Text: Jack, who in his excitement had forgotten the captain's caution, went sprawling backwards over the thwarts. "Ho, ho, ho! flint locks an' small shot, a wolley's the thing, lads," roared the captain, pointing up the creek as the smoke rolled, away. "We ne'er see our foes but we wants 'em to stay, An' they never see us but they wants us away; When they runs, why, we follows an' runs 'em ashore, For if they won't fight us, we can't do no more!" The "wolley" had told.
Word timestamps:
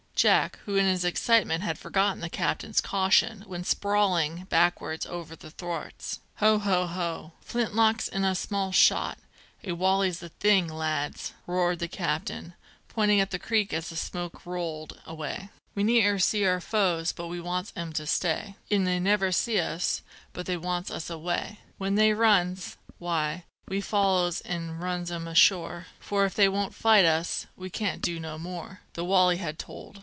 Jack, 0.13 0.59
who 0.65 0.75
in 0.75 0.85
his 0.85 1.03
excitement 1.03 1.63
had 1.63 1.79
forgotten 1.79 2.19
the 2.19 2.29
captain's 2.29 2.79
caution, 2.79 3.43
went 3.47 3.65
sprawling 3.65 4.43
backwards 4.51 5.07
over 5.07 5.35
the 5.35 5.49
thwarts. 5.49 6.19
"Ho, 6.35 6.59
ho, 6.59 6.85
ho! 6.85 7.31
flint 7.41 7.73
locks 7.73 8.07
an' 8.09 8.35
small 8.35 8.71
shot, 8.71 9.17
a 9.63 9.71
wolley's 9.71 10.19
the 10.19 10.29
thing, 10.29 10.67
lads," 10.67 11.33
roared 11.47 11.79
the 11.79 11.87
captain, 11.87 12.53
pointing 12.87 13.19
up 13.19 13.31
the 13.31 13.39
creek 13.39 13.73
as 13.73 13.89
the 13.89 13.95
smoke 13.95 14.45
rolled, 14.45 15.01
away. 15.07 15.49
"We 15.73 15.83
ne'er 15.83 16.19
see 16.19 16.45
our 16.45 16.61
foes 16.61 17.11
but 17.11 17.25
we 17.25 17.41
wants 17.41 17.73
'em 17.75 17.91
to 17.93 18.05
stay, 18.05 18.57
An' 18.69 18.83
they 18.83 18.99
never 18.99 19.31
see 19.31 19.59
us 19.59 20.03
but 20.33 20.45
they 20.45 20.55
wants 20.57 20.91
us 20.91 21.09
away; 21.09 21.61
When 21.79 21.95
they 21.95 22.13
runs, 22.13 22.77
why, 22.99 23.45
we 23.67 23.81
follows 23.81 24.41
an' 24.41 24.77
runs 24.77 25.09
'em 25.11 25.27
ashore, 25.27 25.87
For 25.99 26.25
if 26.25 26.35
they 26.35 26.47
won't 26.47 26.75
fight 26.75 27.05
us, 27.05 27.47
we 27.55 27.71
can't 27.71 28.03
do 28.03 28.19
no 28.19 28.37
more!" 28.37 28.81
The 28.93 29.03
"wolley" 29.05 29.37
had 29.37 29.57
told. 29.57 29.99